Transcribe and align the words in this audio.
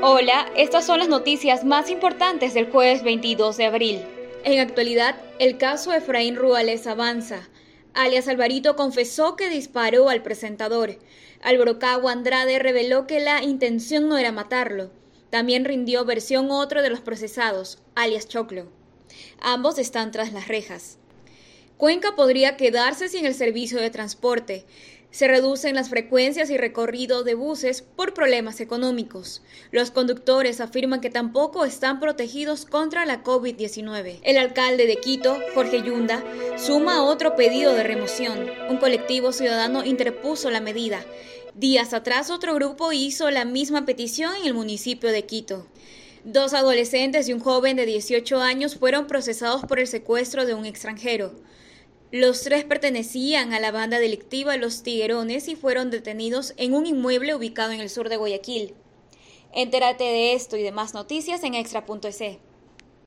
Hola, 0.00 0.48
estas 0.54 0.86
son 0.86 1.00
las 1.00 1.08
noticias 1.08 1.64
más 1.64 1.90
importantes 1.90 2.54
del 2.54 2.70
jueves 2.70 3.02
22 3.02 3.56
de 3.56 3.66
abril. 3.66 4.00
En 4.44 4.60
actualidad, 4.60 5.16
el 5.40 5.58
caso 5.58 5.92
Efraín 5.92 6.36
Ruales 6.36 6.86
avanza. 6.86 7.48
Alias 7.94 8.28
Alvarito 8.28 8.76
confesó 8.76 9.34
que 9.34 9.50
disparó 9.50 10.08
al 10.08 10.22
presentador. 10.22 10.98
Alborocagua 11.42 12.12
Andrade 12.12 12.60
reveló 12.60 13.08
que 13.08 13.18
la 13.18 13.42
intención 13.42 14.08
no 14.08 14.18
era 14.18 14.30
matarlo. 14.30 14.92
También 15.30 15.64
rindió 15.64 16.04
versión 16.04 16.52
otro 16.52 16.80
de 16.80 16.90
los 16.90 17.00
procesados, 17.00 17.78
alias 17.96 18.28
Choclo. 18.28 18.68
Ambos 19.40 19.80
están 19.80 20.12
tras 20.12 20.32
las 20.32 20.46
rejas. 20.46 20.98
Cuenca 21.76 22.14
podría 22.14 22.56
quedarse 22.56 23.08
sin 23.08 23.26
el 23.26 23.34
servicio 23.34 23.80
de 23.80 23.90
transporte. 23.90 24.64
Se 25.10 25.26
reducen 25.26 25.74
las 25.74 25.88
frecuencias 25.88 26.50
y 26.50 26.58
recorrido 26.58 27.24
de 27.24 27.34
buses 27.34 27.80
por 27.80 28.12
problemas 28.12 28.60
económicos. 28.60 29.40
Los 29.70 29.90
conductores 29.90 30.60
afirman 30.60 31.00
que 31.00 31.08
tampoco 31.08 31.64
están 31.64 31.98
protegidos 31.98 32.66
contra 32.66 33.06
la 33.06 33.24
COVID-19. 33.24 34.20
El 34.22 34.36
alcalde 34.36 34.86
de 34.86 34.96
Quito, 34.96 35.38
Jorge 35.54 35.82
Yunda, 35.82 36.22
suma 36.58 37.02
otro 37.04 37.36
pedido 37.36 37.72
de 37.72 37.84
remoción. 37.84 38.50
Un 38.68 38.76
colectivo 38.76 39.32
ciudadano 39.32 39.82
interpuso 39.82 40.50
la 40.50 40.60
medida. 40.60 41.02
Días 41.54 41.94
atrás 41.94 42.30
otro 42.30 42.54
grupo 42.54 42.92
hizo 42.92 43.30
la 43.30 43.46
misma 43.46 43.86
petición 43.86 44.36
en 44.36 44.46
el 44.46 44.54
municipio 44.54 45.10
de 45.10 45.24
Quito. 45.24 45.66
Dos 46.24 46.52
adolescentes 46.52 47.28
y 47.28 47.32
un 47.32 47.40
joven 47.40 47.76
de 47.76 47.86
18 47.86 48.42
años 48.42 48.76
fueron 48.76 49.06
procesados 49.06 49.62
por 49.64 49.78
el 49.78 49.86
secuestro 49.86 50.44
de 50.44 50.52
un 50.52 50.66
extranjero. 50.66 51.32
Los 52.10 52.40
tres 52.40 52.64
pertenecían 52.64 53.52
a 53.52 53.60
la 53.60 53.70
banda 53.70 53.98
delictiva 53.98 54.56
Los 54.56 54.82
Tiguerones 54.82 55.46
y 55.46 55.56
fueron 55.56 55.90
detenidos 55.90 56.54
en 56.56 56.72
un 56.72 56.86
inmueble 56.86 57.34
ubicado 57.34 57.72
en 57.72 57.80
el 57.80 57.90
sur 57.90 58.08
de 58.08 58.16
Guayaquil. 58.16 58.74
Entérate 59.52 60.04
de 60.04 60.32
esto 60.32 60.56
y 60.56 60.62
demás 60.62 60.94
noticias 60.94 61.44
en 61.44 61.54
extra.es. 61.54 62.38